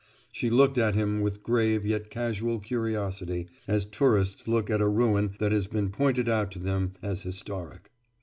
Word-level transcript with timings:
She 0.31 0.49
looked 0.49 0.79
at 0.79 0.95
him 0.95 1.21
with 1.21 1.43
grave 1.43 1.85
yet 1.85 2.09
casual 2.09 2.59
curiosity, 2.59 3.49
as 3.67 3.85
tourists 3.85 4.47
look 4.47 4.67
at 4.71 4.81
a 4.81 4.87
ruin 4.89 5.35
that 5.37 5.51
has 5.51 5.67
been 5.67 5.91
pointed 5.91 6.27
out 6.27 6.49
to 6.53 6.59
them 6.59 6.93
as 7.03 7.21
historic. 7.21 7.91